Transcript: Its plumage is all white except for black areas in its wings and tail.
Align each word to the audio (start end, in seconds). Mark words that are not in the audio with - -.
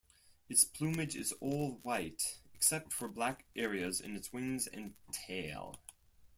Its 0.49 0.63
plumage 0.63 1.15
is 1.15 1.31
all 1.33 1.73
white 1.83 2.39
except 2.55 2.91
for 2.91 3.07
black 3.07 3.45
areas 3.55 4.01
in 4.01 4.15
its 4.15 4.33
wings 4.33 4.65
and 4.65 4.95
tail. 5.11 5.79